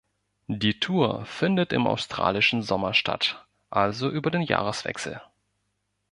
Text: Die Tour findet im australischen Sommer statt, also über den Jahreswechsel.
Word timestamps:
Die 0.47 0.79
Tour 0.79 1.25
findet 1.27 1.71
im 1.71 1.85
australischen 1.85 2.63
Sommer 2.63 2.95
statt, 2.95 3.45
also 3.69 4.09
über 4.09 4.31
den 4.31 4.41
Jahreswechsel. 4.41 5.21